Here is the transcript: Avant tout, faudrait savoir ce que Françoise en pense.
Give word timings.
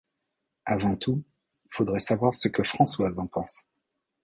Avant 0.65 0.95
tout, 0.95 1.23
faudrait 1.69 1.99
savoir 1.99 2.33
ce 2.33 2.47
que 2.47 2.63
Françoise 2.63 3.19
en 3.19 3.27
pense. 3.27 3.67